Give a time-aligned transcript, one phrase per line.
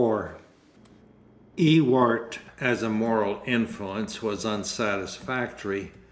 [0.01, 0.29] IV
[1.57, 5.91] Ewart as a moral influence was unsatisfactory.